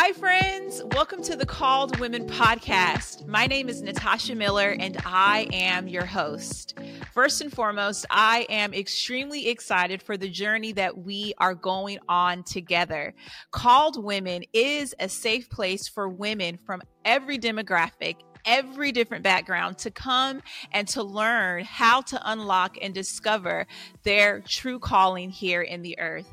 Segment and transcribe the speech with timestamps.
[0.00, 0.80] Hi, friends.
[0.92, 3.26] Welcome to the Called Women podcast.
[3.26, 6.78] My name is Natasha Miller, and I am your host.
[7.12, 12.44] First and foremost, I am extremely excited for the journey that we are going on
[12.44, 13.12] together.
[13.50, 19.90] Called Women is a safe place for women from every demographic every different background to
[19.90, 20.40] come
[20.70, 23.66] and to learn how to unlock and discover
[24.04, 26.32] their true calling here in the earth.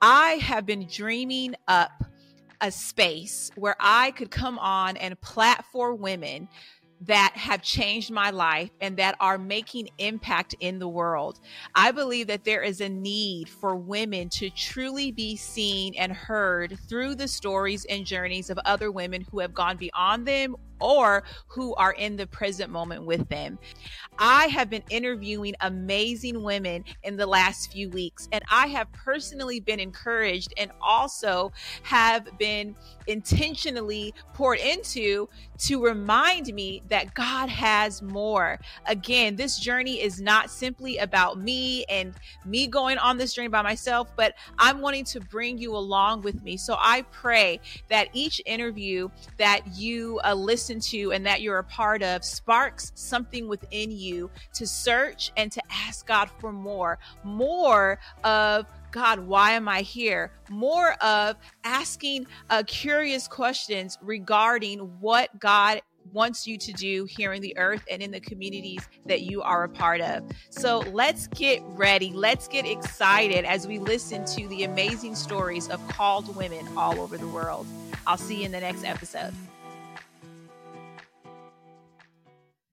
[0.00, 1.90] I have been dreaming up
[2.60, 6.48] a space where I could come on and platform women
[7.06, 11.40] that have changed my life and that are making impact in the world.
[11.74, 16.78] I believe that there is a need for women to truly be seen and heard
[16.88, 21.74] through the stories and journeys of other women who have gone beyond them or who
[21.76, 23.58] are in the present moment with them.
[24.18, 29.60] I have been interviewing amazing women in the last few weeks, and I have personally
[29.60, 31.52] been encouraged and also
[31.82, 32.76] have been
[33.06, 38.58] intentionally poured into to remind me that God has more.
[38.86, 43.62] Again, this journey is not simply about me and me going on this journey by
[43.62, 46.56] myself, but I'm wanting to bring you along with me.
[46.56, 51.64] So I pray that each interview that you uh, listen to and that you're a
[51.64, 57.98] part of sparks something within you to search and to ask God for more, more
[58.22, 60.30] of God, why am I here?
[60.48, 67.42] More of asking uh, curious questions regarding what God wants you to do here in
[67.42, 70.22] the earth and in the communities that you are a part of.
[70.50, 72.12] So let's get ready.
[72.12, 77.16] Let's get excited as we listen to the amazing stories of called women all over
[77.16, 77.66] the world.
[78.06, 79.34] I'll see you in the next episode.